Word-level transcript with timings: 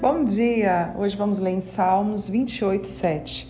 Bom 0.00 0.24
dia! 0.24 0.94
Hoje 0.98 1.14
vamos 1.14 1.38
ler 1.38 1.50
em 1.50 1.60
Salmos 1.60 2.26
28, 2.26 2.86
7. 2.86 3.46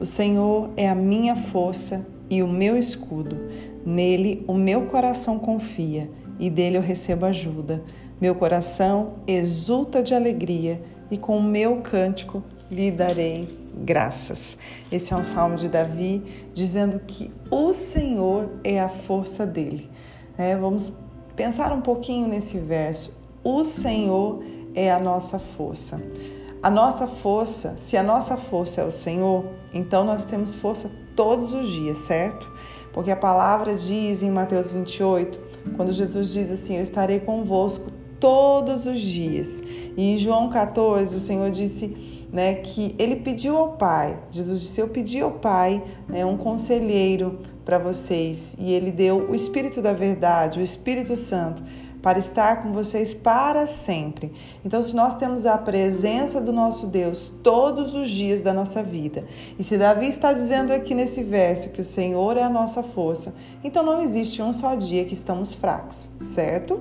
O 0.00 0.04
Senhor 0.04 0.72
é 0.76 0.88
a 0.88 0.96
minha 0.96 1.36
força 1.36 2.04
e 2.28 2.42
o 2.42 2.48
meu 2.48 2.76
escudo. 2.76 3.38
Nele 3.86 4.44
o 4.48 4.54
meu 4.54 4.86
coração 4.86 5.38
confia 5.38 6.10
e 6.40 6.50
dele 6.50 6.76
eu 6.76 6.82
recebo 6.82 7.24
ajuda. 7.26 7.84
Meu 8.20 8.34
coração 8.34 9.12
exulta 9.28 10.02
de 10.02 10.12
alegria 10.12 10.82
e 11.08 11.16
com 11.16 11.38
o 11.38 11.42
meu 11.42 11.82
cântico 11.82 12.42
lhe 12.68 12.90
darei 12.90 13.48
graças. 13.72 14.58
Esse 14.90 15.12
é 15.12 15.16
um 15.16 15.22
salmo 15.22 15.54
de 15.54 15.68
Davi 15.68 16.20
dizendo 16.52 16.98
que 17.06 17.30
o 17.48 17.72
Senhor 17.72 18.50
é 18.64 18.80
a 18.80 18.88
força 18.88 19.46
dele. 19.46 19.88
É, 20.36 20.56
vamos 20.56 20.92
pensar 21.36 21.72
um 21.72 21.80
pouquinho 21.80 22.26
nesse 22.26 22.58
verso. 22.58 23.22
O 23.44 23.62
Senhor 23.64 24.42
é 24.44 24.61
a 24.90 24.98
nossa 24.98 25.38
força. 25.38 26.02
A 26.62 26.70
nossa 26.70 27.08
força, 27.08 27.74
se 27.76 27.96
a 27.96 28.02
nossa 28.02 28.36
força 28.36 28.82
é 28.82 28.84
o 28.84 28.92
Senhor, 28.92 29.46
então 29.74 30.04
nós 30.04 30.24
temos 30.24 30.54
força 30.54 30.90
todos 31.16 31.52
os 31.54 31.68
dias, 31.68 31.98
certo? 31.98 32.50
Porque 32.92 33.10
a 33.10 33.16
palavra 33.16 33.74
diz 33.74 34.22
em 34.22 34.30
Mateus 34.30 34.70
28, 34.70 35.40
quando 35.76 35.92
Jesus 35.92 36.32
diz 36.32 36.50
assim: 36.50 36.76
Eu 36.76 36.82
estarei 36.82 37.18
convosco 37.18 37.90
todos 38.20 38.86
os 38.86 39.00
dias. 39.00 39.60
E 39.96 40.14
em 40.14 40.18
João 40.18 40.48
14, 40.48 41.16
o 41.16 41.20
Senhor 41.20 41.50
disse 41.50 42.28
né, 42.32 42.54
que 42.54 42.94
ele 42.98 43.16
pediu 43.16 43.56
ao 43.56 43.72
Pai, 43.72 44.18
Jesus 44.30 44.60
disse: 44.60 44.80
Eu 44.80 44.88
pedi 44.88 45.20
ao 45.20 45.32
Pai 45.32 45.82
né, 46.08 46.24
um 46.24 46.36
conselheiro 46.36 47.40
para 47.64 47.78
vocês, 47.78 48.54
e 48.58 48.72
ele 48.72 48.92
deu 48.92 49.28
o 49.28 49.34
Espírito 49.34 49.82
da 49.82 49.92
Verdade, 49.92 50.60
o 50.60 50.62
Espírito 50.62 51.16
Santo 51.16 51.62
para 52.02 52.18
estar 52.18 52.62
com 52.62 52.72
vocês 52.72 53.14
para 53.14 53.66
sempre. 53.66 54.32
Então, 54.64 54.82
se 54.82 54.94
nós 54.94 55.14
temos 55.14 55.46
a 55.46 55.56
presença 55.56 56.40
do 56.40 56.52
nosso 56.52 56.88
Deus 56.88 57.32
todos 57.42 57.94
os 57.94 58.10
dias 58.10 58.42
da 58.42 58.52
nossa 58.52 58.82
vida, 58.82 59.24
e 59.58 59.62
se 59.62 59.78
Davi 59.78 60.08
está 60.08 60.32
dizendo 60.32 60.72
aqui 60.72 60.94
nesse 60.94 61.22
verso 61.22 61.70
que 61.70 61.80
o 61.80 61.84
Senhor 61.84 62.36
é 62.36 62.42
a 62.42 62.50
nossa 62.50 62.82
força, 62.82 63.32
então 63.62 63.82
não 63.84 64.02
existe 64.02 64.42
um 64.42 64.52
só 64.52 64.74
dia 64.74 65.04
que 65.04 65.14
estamos 65.14 65.54
fracos, 65.54 66.10
certo? 66.18 66.80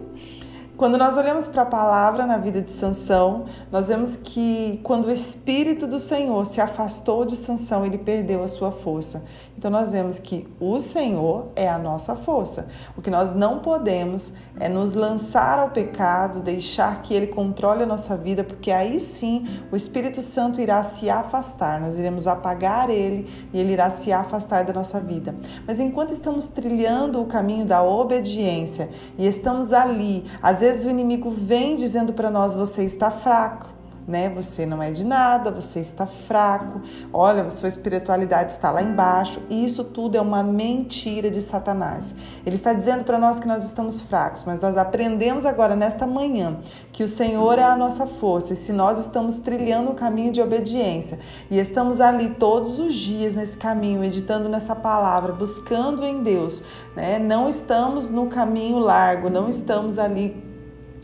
Quando 0.77 0.97
nós 0.97 1.15
olhamos 1.15 1.47
para 1.47 1.61
a 1.61 1.65
palavra 1.65 2.25
na 2.25 2.37
vida 2.37 2.59
de 2.59 2.71
Sansão, 2.71 3.45
nós 3.71 3.89
vemos 3.89 4.15
que 4.15 4.79
quando 4.81 5.05
o 5.05 5.11
espírito 5.11 5.85
do 5.85 5.99
Senhor 5.99 6.43
se 6.45 6.59
afastou 6.59 7.23
de 7.23 7.35
Sansão, 7.35 7.85
ele 7.85 7.99
perdeu 7.99 8.41
a 8.41 8.47
sua 8.47 8.71
força. 8.71 9.23
Então 9.55 9.69
nós 9.69 9.91
vemos 9.91 10.17
que 10.17 10.47
o 10.59 10.79
Senhor 10.79 11.49
é 11.55 11.69
a 11.69 11.77
nossa 11.77 12.15
força. 12.15 12.67
O 12.97 13.01
que 13.01 13.11
nós 13.11 13.31
não 13.35 13.59
podemos 13.59 14.33
é 14.59 14.67
nos 14.67 14.95
lançar 14.95 15.59
ao 15.59 15.69
pecado, 15.69 16.41
deixar 16.41 17.03
que 17.03 17.13
ele 17.13 17.27
controle 17.27 17.83
a 17.83 17.85
nossa 17.85 18.17
vida, 18.17 18.43
porque 18.43 18.71
aí 18.71 18.99
sim 18.99 19.45
o 19.71 19.75
Espírito 19.75 20.19
Santo 20.19 20.59
irá 20.59 20.81
se 20.81 21.11
afastar. 21.11 21.79
Nós 21.79 21.99
iremos 21.99 22.25
apagar 22.25 22.89
ele 22.89 23.27
e 23.53 23.59
ele 23.59 23.73
irá 23.73 23.91
se 23.91 24.11
afastar 24.11 24.63
da 24.63 24.73
nossa 24.73 24.99
vida. 24.99 25.35
Mas 25.67 25.79
enquanto 25.79 26.11
estamos 26.11 26.47
trilhando 26.47 27.21
o 27.21 27.27
caminho 27.27 27.65
da 27.67 27.83
obediência 27.83 28.89
e 29.15 29.27
estamos 29.27 29.71
ali, 29.71 30.25
às 30.41 30.61
vezes 30.61 30.70
vezes 30.71 30.85
o 30.85 30.89
inimigo 30.89 31.29
vem 31.29 31.75
dizendo 31.75 32.13
para 32.13 32.31
nós: 32.31 32.53
você 32.53 32.83
está 32.83 33.11
fraco, 33.11 33.67
né? 34.07 34.29
Você 34.29 34.65
não 34.65 34.81
é 34.81 34.89
de 34.89 35.03
nada, 35.05 35.51
você 35.51 35.81
está 35.81 36.07
fraco. 36.07 36.81
Olha, 37.11 37.49
sua 37.49 37.67
espiritualidade 37.67 38.53
está 38.53 38.71
lá 38.71 38.81
embaixo. 38.81 39.41
E 39.49 39.65
isso 39.65 39.83
tudo 39.83 40.17
é 40.17 40.21
uma 40.21 40.41
mentira 40.41 41.29
de 41.29 41.41
Satanás. 41.41 42.15
Ele 42.45 42.55
está 42.55 42.71
dizendo 42.71 43.03
para 43.03 43.19
nós 43.19 43.39
que 43.39 43.47
nós 43.47 43.65
estamos 43.65 44.01
fracos, 44.01 44.43
mas 44.45 44.61
nós 44.61 44.77
aprendemos 44.77 45.45
agora 45.45 45.75
nesta 45.75 46.07
manhã 46.07 46.57
que 46.91 47.03
o 47.03 47.07
Senhor 47.07 47.59
é 47.59 47.63
a 47.63 47.75
nossa 47.75 48.07
força. 48.07 48.53
E 48.53 48.55
se 48.55 48.71
nós 48.71 48.97
estamos 48.97 49.39
trilhando 49.39 49.91
o 49.91 49.93
caminho 49.93 50.31
de 50.31 50.41
obediência 50.41 51.19
e 51.49 51.59
estamos 51.59 51.99
ali 51.99 52.29
todos 52.29 52.79
os 52.79 52.95
dias 52.95 53.35
nesse 53.35 53.57
caminho, 53.57 53.99
meditando 53.99 54.47
nessa 54.47 54.75
palavra, 54.75 55.33
buscando 55.33 56.05
em 56.05 56.23
Deus, 56.23 56.63
né? 56.95 57.19
Não 57.19 57.49
estamos 57.49 58.09
no 58.09 58.27
caminho 58.27 58.79
largo, 58.79 59.29
não 59.29 59.49
estamos 59.49 59.99
ali 59.99 60.50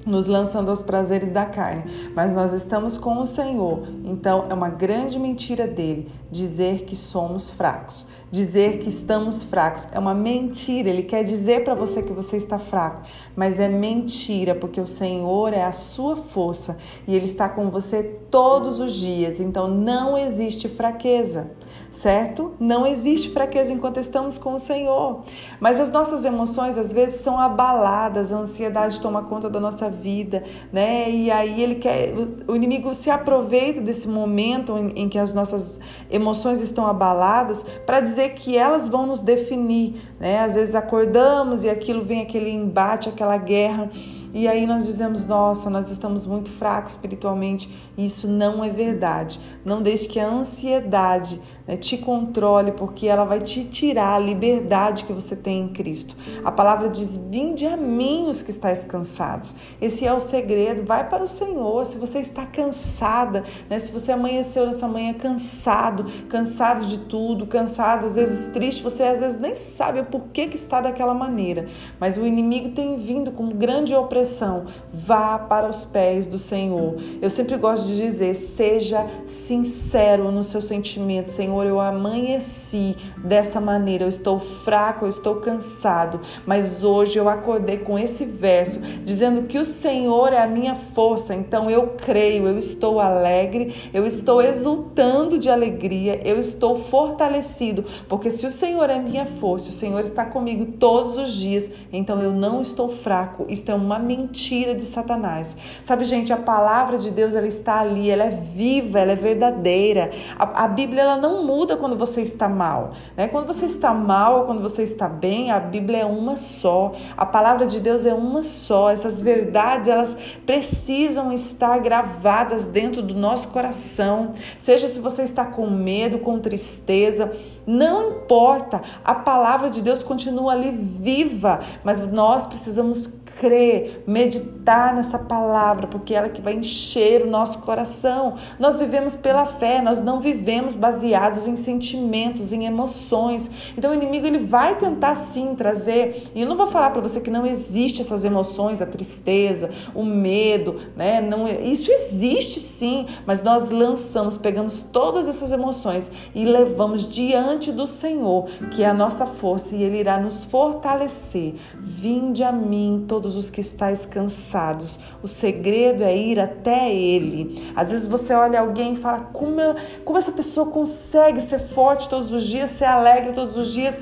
nos 0.07 0.27
lançando 0.27 0.69
aos 0.69 0.81
prazeres 0.81 1.29
da 1.29 1.45
carne, 1.45 2.11
mas 2.15 2.33
nós 2.33 2.53
estamos 2.53 2.97
com 2.97 3.21
o 3.21 3.25
Senhor. 3.25 3.83
Então 4.05 4.45
é 4.49 4.53
uma 4.53 4.69
grande 4.69 5.19
mentira 5.19 5.67
dele 5.67 6.09
dizer 6.31 6.85
que 6.85 6.95
somos 6.95 7.49
fracos, 7.49 8.07
dizer 8.31 8.79
que 8.79 8.89
estamos 8.89 9.43
fracos. 9.43 9.87
É 9.91 9.99
uma 9.99 10.13
mentira. 10.13 10.89
Ele 10.89 11.03
quer 11.03 11.23
dizer 11.23 11.63
para 11.63 11.75
você 11.75 12.01
que 12.01 12.13
você 12.13 12.37
está 12.37 12.57
fraco, 12.57 13.03
mas 13.35 13.59
é 13.59 13.67
mentira, 13.67 14.55
porque 14.55 14.79
o 14.79 14.87
Senhor 14.87 15.53
é 15.53 15.63
a 15.63 15.73
sua 15.73 16.15
força 16.15 16.77
e 17.07 17.13
ele 17.13 17.25
está 17.25 17.49
com 17.49 17.69
você 17.69 18.03
todos 18.31 18.79
os 18.79 18.93
dias. 18.93 19.39
Então 19.39 19.67
não 19.67 20.17
existe 20.17 20.69
fraqueza 20.69 21.51
certo? 21.97 22.53
Não 22.59 22.85
existe 22.85 23.31
fraqueza 23.31 23.73
enquanto 23.73 23.99
estamos 23.99 24.37
com 24.37 24.53
o 24.53 24.59
Senhor. 24.59 25.21
Mas 25.59 25.79
as 25.79 25.91
nossas 25.91 26.23
emoções 26.25 26.77
às 26.77 26.91
vezes 26.91 27.21
são 27.21 27.39
abaladas, 27.39 28.31
a 28.31 28.37
ansiedade 28.37 29.01
toma 29.01 29.23
conta 29.23 29.49
da 29.49 29.59
nossa 29.59 29.89
vida, 30.01 30.43
né? 30.71 31.09
E 31.09 31.31
aí 31.31 31.61
ele 31.61 31.75
quer, 31.75 32.13
o 32.47 32.55
inimigo 32.55 32.93
se 32.93 33.09
aproveita 33.09 33.81
desse 33.81 34.07
momento 34.07 34.77
em, 34.77 35.03
em 35.03 35.09
que 35.09 35.17
as 35.17 35.33
nossas 35.33 35.79
emoções 36.09 36.61
estão 36.61 36.85
abaladas 36.85 37.65
para 37.85 37.99
dizer 37.99 38.29
que 38.35 38.57
elas 38.57 38.87
vão 38.87 39.05
nos 39.05 39.21
definir, 39.21 39.95
né? 40.19 40.39
Às 40.39 40.55
vezes 40.55 40.75
acordamos 40.75 41.63
e 41.63 41.69
aquilo 41.69 42.03
vem 42.03 42.21
aquele 42.21 42.49
embate, 42.49 43.09
aquela 43.09 43.37
guerra 43.37 43.89
e 44.33 44.47
aí 44.47 44.67
nós 44.67 44.85
dizemos, 44.85 45.25
nossa, 45.25 45.69
nós 45.69 45.89
estamos 45.89 46.25
muito 46.25 46.49
fracos 46.49 46.93
espiritualmente. 46.93 47.69
Isso 47.97 48.27
não 48.27 48.63
é 48.63 48.69
verdade. 48.69 49.39
Não 49.65 49.81
deixe 49.81 50.07
que 50.07 50.19
a 50.19 50.27
ansiedade 50.27 51.41
né, 51.67 51.75
te 51.75 51.97
controle, 51.97 52.71
porque 52.71 53.07
ela 53.07 53.25
vai 53.25 53.41
te 53.41 53.63
tirar 53.65 54.15
a 54.15 54.19
liberdade 54.19 55.03
que 55.03 55.13
você 55.13 55.35
tem 55.35 55.63
em 55.63 55.67
Cristo. 55.67 56.15
A 56.43 56.51
palavra 56.51 56.89
diz: 56.89 57.17
Vinde 57.17 57.65
a 57.65 57.75
mim 57.75 58.27
os 58.27 58.41
que 58.41 58.51
estáis 58.51 58.83
cansados. 58.83 59.55
Esse 59.81 60.05
é 60.05 60.13
o 60.13 60.19
segredo. 60.19 60.85
Vai 60.85 61.09
para 61.09 61.23
o 61.23 61.27
Senhor. 61.27 61.85
Se 61.85 61.97
você 61.97 62.19
está 62.19 62.45
cansada, 62.45 63.43
né, 63.69 63.79
se 63.79 63.91
você 63.91 64.11
amanheceu 64.11 64.65
nessa 64.65 64.87
manhã 64.87 65.13
cansado, 65.13 66.05
cansado 66.29 66.85
de 66.85 66.99
tudo, 66.99 67.45
cansado, 67.45 68.05
às 68.05 68.15
vezes 68.15 68.47
triste, 68.53 68.81
você 68.81 69.03
às 69.03 69.19
vezes 69.19 69.39
nem 69.39 69.55
sabe 69.55 69.99
o 69.99 70.05
porquê 70.05 70.47
que 70.47 70.55
está 70.55 70.81
daquela 70.81 71.13
maneira. 71.13 71.67
Mas 71.99 72.17
o 72.17 72.25
inimigo 72.25 72.69
tem 72.69 72.97
vindo 72.97 73.31
com 73.31 73.49
grande 73.49 73.93
opressão 73.93 74.65
vá 74.93 75.39
para 75.39 75.69
os 75.69 75.85
pés 75.85 76.27
do 76.27 76.39
Senhor. 76.39 76.95
Eu 77.21 77.29
sempre 77.29 77.57
gosto 77.57 77.87
de 77.87 77.95
dizer: 77.95 78.35
seja 78.35 79.05
sincero 79.25 80.31
no 80.31 80.43
seu 80.43 80.61
sentimento. 80.61 81.29
Senhor, 81.29 81.56
eu 81.63 81.79
amanheci 81.79 82.95
dessa 83.17 83.59
maneira, 83.59 84.03
eu 84.03 84.09
estou 84.09 84.39
fraco, 84.39 85.05
eu 85.05 85.09
estou 85.09 85.37
cansado, 85.37 86.21
mas 86.45 86.83
hoje 86.83 87.17
eu 87.17 87.27
acordei 87.29 87.77
com 87.77 87.97
esse 87.97 88.25
verso 88.25 88.79
dizendo 89.03 89.43
que 89.43 89.57
o 89.57 89.65
Senhor 89.65 90.33
é 90.33 90.41
a 90.41 90.47
minha 90.47 90.75
força. 90.75 91.33
Então 91.33 91.69
eu 91.69 91.95
creio, 91.97 92.47
eu 92.47 92.57
estou 92.57 92.99
alegre, 92.99 93.89
eu 93.93 94.05
estou 94.05 94.41
exultando 94.41 95.39
de 95.39 95.49
alegria, 95.49 96.19
eu 96.23 96.39
estou 96.39 96.75
fortalecido, 96.75 97.85
porque 98.07 98.29
se 98.29 98.45
o 98.45 98.51
Senhor 98.51 98.89
é 98.89 98.99
minha 98.99 99.25
força, 99.25 99.69
o 99.69 99.73
Senhor 99.73 100.01
está 100.01 100.25
comigo 100.25 100.65
todos 100.65 101.17
os 101.17 101.33
dias, 101.33 101.69
então 101.91 102.21
eu 102.21 102.31
não 102.31 102.61
estou 102.61 102.89
fraco. 102.89 103.45
Isto 103.49 103.71
é 103.71 103.75
uma 103.75 103.99
mentira 103.99 104.73
de 104.73 104.83
Satanás. 104.83 105.55
Sabe, 105.83 106.03
gente, 106.05 106.33
a 106.33 106.37
palavra 106.37 106.97
de 106.97 107.11
Deus 107.11 107.35
ela 107.35 107.47
está 107.47 107.81
ali, 107.81 108.09
ela 108.09 108.25
é 108.25 108.29
viva, 108.29 108.99
ela 108.99 109.11
é 109.13 109.15
verdadeira. 109.15 110.11
A, 110.37 110.65
a 110.65 110.67
Bíblia 110.67 111.01
ela 111.01 111.17
não 111.17 111.43
muda 111.47 111.77
quando 111.77 111.97
você 111.97 112.21
está 112.21 112.49
mal, 112.49 112.91
né? 113.15 113.29
Quando 113.29 113.47
você 113.47 113.65
está 113.65 113.93
mal, 113.93 114.45
quando 114.45 114.61
você 114.61 114.83
está 114.83 115.07
bem, 115.07 115.49
a 115.49 115.61
Bíblia 115.61 115.99
é 115.99 116.05
uma 116.05 116.35
só. 116.35 116.93
A 117.15 117.25
palavra 117.25 117.65
de 117.65 117.79
Deus 117.79 118.05
é 118.05 118.13
uma 118.13 118.43
só. 118.43 118.89
Essas 118.89 119.21
verdades 119.21 119.87
elas 119.87 120.17
precisam 120.45 121.31
estar 121.31 121.79
gravadas 121.79 122.67
dentro 122.67 123.01
do 123.01 123.13
nosso 123.13 123.47
coração. 123.47 124.31
Seja 124.59 124.89
se 124.89 124.99
você 124.99 125.21
está 125.21 125.45
com 125.45 125.69
medo, 125.69 126.19
com 126.19 126.37
tristeza, 126.37 127.31
não 127.65 128.11
importa. 128.11 128.81
A 129.05 129.15
palavra 129.15 129.69
de 129.69 129.81
Deus 129.81 130.03
continua 130.03 130.51
ali 130.51 130.71
viva, 130.71 131.61
mas 131.81 132.05
nós 132.09 132.45
precisamos 132.45 133.07
crer, 133.39 134.03
meditar 134.07 134.95
nessa 134.95 135.19
palavra, 135.19 135.87
porque 135.87 136.13
é 136.13 136.17
ela 136.17 136.29
que 136.29 136.41
vai 136.41 136.53
encher 136.53 137.23
o 137.23 137.29
nosso 137.29 137.59
coração. 137.59 138.35
Nós 138.59 138.79
vivemos 138.79 139.15
pela 139.15 139.45
fé, 139.45 139.81
nós 139.81 140.01
não 140.01 140.19
vivemos 140.19 140.73
baseados 140.73 141.47
em 141.47 141.55
sentimentos, 141.55 142.51
em 142.51 142.65
emoções. 142.65 143.49
Então 143.77 143.91
o 143.91 143.93
inimigo 143.93 144.25
ele 144.25 144.39
vai 144.39 144.75
tentar 144.77 145.15
sim 145.15 145.55
trazer, 145.55 146.31
e 146.33 146.41
eu 146.41 146.47
não 146.47 146.57
vou 146.57 146.67
falar 146.67 146.89
para 146.89 147.01
você 147.01 147.21
que 147.21 147.29
não 147.29 147.45
existe 147.45 148.01
essas 148.01 148.25
emoções, 148.25 148.81
a 148.81 148.85
tristeza, 148.85 149.69
o 149.93 150.03
medo, 150.03 150.79
né? 150.95 151.21
Não, 151.21 151.47
isso 151.47 151.91
existe 151.91 152.59
sim, 152.59 153.05
mas 153.25 153.43
nós 153.43 153.69
lançamos, 153.69 154.37
pegamos 154.37 154.81
todas 154.81 155.27
essas 155.27 155.51
emoções 155.51 156.09
e 156.33 156.45
levamos 156.45 157.09
diante 157.09 157.71
do 157.71 157.85
Senhor, 157.85 158.45
que 158.71 158.83
é 158.83 158.87
a 158.87 158.93
nossa 158.93 159.25
força 159.25 159.75
e 159.75 159.83
ele 159.83 159.99
irá 159.99 160.17
nos 160.17 160.43
fortalecer. 160.45 161.55
Vinde 161.75 162.43
a 162.43 162.51
mim 162.51 163.05
todo 163.07 163.26
todos 163.27 163.35
os 163.35 163.49
que 163.49 163.59
estáis 163.59 164.05
cansados. 164.05 164.99
O 165.21 165.27
segredo 165.27 166.01
é 166.01 166.15
ir 166.15 166.39
até 166.39 166.93
Ele. 166.93 167.71
Às 167.75 167.91
vezes 167.91 168.07
você 168.07 168.33
olha 168.33 168.61
alguém 168.61 168.93
e 168.93 168.95
fala: 168.95 169.29
como, 169.33 169.59
como 170.05 170.17
essa 170.17 170.31
pessoa 170.31 170.67
consegue 170.67 171.41
ser 171.41 171.59
forte 171.59 172.07
todos 172.07 172.31
os 172.31 172.45
dias, 172.45 172.69
ser 172.71 172.85
alegre 172.85 173.33
todos 173.33 173.57
os 173.57 173.73
dias, 173.73 173.99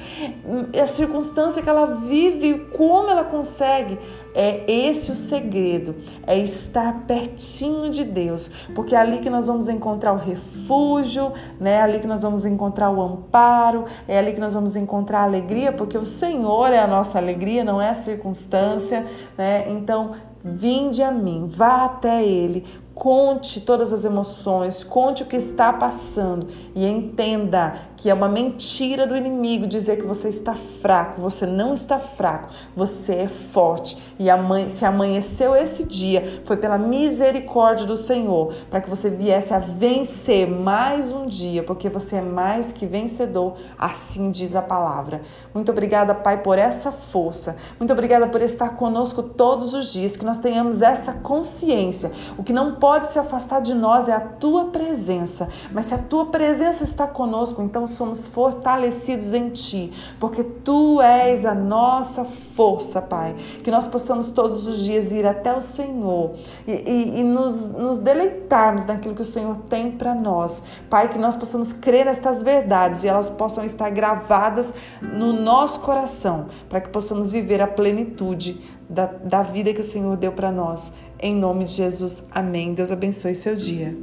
a 0.81 0.87
circunstância 0.87 1.61
que 1.61 1.69
ela 1.69 1.87
vive, 1.87 2.67
como 2.71 3.09
ela 3.09 3.23
consegue. 3.23 3.97
É 4.37 4.69
esse 4.69 5.13
o 5.13 5.15
segredo, 5.15 5.95
é 6.27 6.37
estar 6.37 7.05
pertinho 7.07 7.89
de 7.89 8.03
Deus, 8.03 8.51
porque 8.75 8.93
é 8.93 8.97
ali 8.97 9.19
que 9.19 9.29
nós 9.29 9.47
vamos 9.47 9.69
encontrar 9.69 10.11
o 10.11 10.17
refúgio, 10.17 11.31
né? 11.57 11.75
É 11.75 11.81
ali 11.81 11.99
que 11.99 12.07
nós 12.07 12.21
vamos 12.21 12.45
encontrar 12.45 12.91
o 12.91 13.01
amparo, 13.01 13.85
é 14.05 14.19
ali 14.19 14.33
que 14.33 14.39
nós 14.41 14.53
vamos 14.53 14.75
encontrar 14.75 15.19
a 15.19 15.23
alegria, 15.23 15.71
porque 15.71 15.97
o 15.97 16.03
Senhor 16.03 16.73
é 16.73 16.79
a 16.79 16.87
nossa 16.87 17.17
alegria, 17.17 17.63
não 17.63 17.81
é 17.81 17.91
a 17.91 17.95
circunstância, 17.95 19.05
né? 19.37 19.65
Então, 19.69 20.11
vinde 20.43 21.01
a 21.01 21.11
mim, 21.11 21.47
vá 21.47 21.85
até 21.85 22.23
Ele, 22.23 22.65
Conte 22.95 23.59
todas 23.59 23.91
as 23.91 24.05
emoções, 24.05 24.81
conte 24.81 25.21
o 25.21 25.25
que 25.25 25.35
está 25.35 25.73
passando 25.73 26.47
e 26.73 26.87
entenda 26.87 27.75
que 27.97 28.09
é 28.09 28.13
uma 28.13 28.29
mentira 28.29 29.05
do 29.05 29.17
inimigo 29.17 29.67
dizer 29.67 29.97
que 29.97 30.05
você 30.05 30.29
está 30.29 30.55
fraco. 30.55 31.19
Você 31.19 31.45
não 31.45 31.73
está 31.73 31.99
fraco, 31.99 32.49
você 32.73 33.15
é 33.15 33.27
forte. 33.27 33.97
E 34.17 34.27
se 34.69 34.85
amanheceu 34.85 35.53
esse 35.55 35.83
dia, 35.83 36.41
foi 36.45 36.55
pela 36.55 36.77
misericórdia 36.77 37.85
do 37.85 37.97
Senhor, 37.97 38.53
para 38.69 38.79
que 38.79 38.89
você 38.89 39.09
viesse 39.09 39.53
a 39.53 39.59
vencer 39.59 40.49
mais 40.49 41.11
um 41.11 41.25
dia, 41.25 41.63
porque 41.63 41.89
você 41.89 42.17
é 42.17 42.21
mais 42.21 42.71
que 42.71 42.85
vencedor, 42.85 43.55
assim 43.77 44.31
diz 44.31 44.55
a 44.55 44.61
palavra. 44.61 45.21
Muito 45.53 45.69
obrigada, 45.69 46.15
Pai, 46.15 46.41
por 46.41 46.57
essa 46.57 46.93
força. 46.93 47.57
Muito 47.77 47.91
obrigada 47.91 48.27
por 48.27 48.41
estar 48.41 48.69
conosco 48.69 49.21
todos 49.21 49.73
os 49.73 49.91
dias, 49.91 50.15
que 50.15 50.23
nós 50.23 50.37
tenhamos 50.37 50.81
essa 50.81 51.11
consciência. 51.11 52.11
O 52.37 52.43
que 52.43 52.53
não 52.53 52.75
pode 52.85 53.07
se 53.07 53.17
afastar 53.17 53.63
de 53.63 53.73
nós 53.73 54.07
é 54.07 54.11
a 54.11 54.19
tua 54.19 54.65
presença. 54.65 55.49
Mas 55.71 55.85
se 55.85 55.95
a 55.95 55.97
tua 55.97 56.27
presença 56.27 56.83
está 56.83 57.07
conosco, 57.07 57.63
então 57.63 57.87
somos 57.87 58.27
fortalecidos 58.27 59.33
em 59.33 59.49
ti, 59.49 59.91
porque 60.19 60.43
tu 60.43 61.01
és 61.01 61.47
a 61.47 61.55
nossa 61.55 62.23
força, 62.23 63.01
Pai. 63.01 63.35
Que 63.63 63.71
nós 63.71 63.87
possamos 63.87 64.29
todos 64.29 64.67
os 64.67 64.83
dias 64.83 65.11
ir 65.11 65.25
até 65.25 65.51
o 65.57 65.61
Senhor 65.61 66.35
e, 66.67 66.73
e, 66.73 67.19
e 67.21 67.23
nos, 67.23 67.69
nos 67.71 67.97
deleitarmos 67.97 68.85
naquilo 68.85 69.15
que 69.15 69.23
o 69.23 69.25
Senhor 69.25 69.57
tem 69.67 69.89
para 69.89 70.13
nós. 70.13 70.61
Pai, 70.87 71.09
que 71.09 71.17
nós 71.17 71.35
possamos 71.35 71.73
crer 71.73 72.05
nestas 72.05 72.43
verdades 72.43 73.03
e 73.03 73.07
elas 73.07 73.31
possam 73.31 73.65
estar 73.65 73.89
gravadas 73.89 74.71
no 75.01 75.33
nosso 75.33 75.79
coração, 75.79 76.49
para 76.69 76.81
que 76.81 76.89
possamos 76.89 77.31
viver 77.31 77.63
a 77.63 77.67
plenitude 77.67 78.75
da, 78.89 79.05
da 79.07 79.43
vida 79.43 79.73
que 79.73 79.81
o 79.81 79.83
Senhor 79.83 80.15
deu 80.15 80.31
para 80.31 80.51
nós. 80.51 80.91
Em 81.19 81.35
nome 81.35 81.65
de 81.65 81.71
Jesus, 81.71 82.23
amém. 82.31 82.73
Deus 82.73 82.91
abençoe 82.91 83.33
seu 83.35 83.55
dia. 83.55 83.95